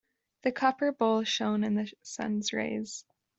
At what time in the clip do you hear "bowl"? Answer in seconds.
0.91-1.23